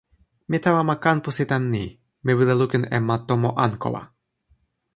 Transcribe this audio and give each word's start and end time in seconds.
mi 0.49 0.57
tawa 0.63 0.81
ma 0.89 0.95
Kanpusi 1.03 1.43
tan 1.51 1.63
ni: 1.73 1.83
mi 2.23 2.31
wile 2.37 2.53
lukin 2.59 2.83
e 2.97 2.99
ma 3.07 3.15
tomo 3.27 3.49
Ankowa. 3.65 4.01